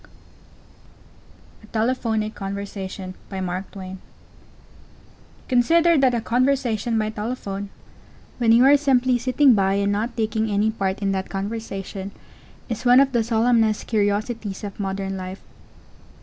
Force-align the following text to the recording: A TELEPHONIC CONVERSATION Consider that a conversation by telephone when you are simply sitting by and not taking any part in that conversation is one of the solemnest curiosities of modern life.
A 1.61 1.67
TELEPHONIC 1.67 2.33
CONVERSATION 2.33 3.13
Consider 5.47 5.95
that 5.99 6.15
a 6.15 6.21
conversation 6.21 6.97
by 6.97 7.11
telephone 7.11 7.69
when 8.39 8.51
you 8.51 8.65
are 8.65 8.77
simply 8.77 9.19
sitting 9.19 9.53
by 9.53 9.75
and 9.75 9.91
not 9.91 10.17
taking 10.17 10.49
any 10.49 10.71
part 10.71 11.03
in 11.03 11.11
that 11.11 11.29
conversation 11.29 12.09
is 12.67 12.83
one 12.83 12.99
of 12.99 13.11
the 13.11 13.23
solemnest 13.23 13.85
curiosities 13.85 14.63
of 14.63 14.79
modern 14.79 15.17
life. 15.17 15.43